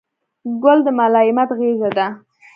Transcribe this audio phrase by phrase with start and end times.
[0.63, 2.07] ګل د ملایمت غېږه ده.